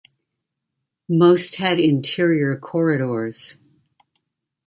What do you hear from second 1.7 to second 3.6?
interior corridors.